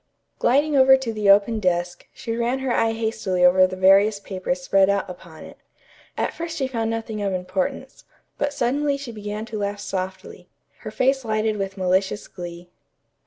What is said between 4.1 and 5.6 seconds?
papers spread out upon it.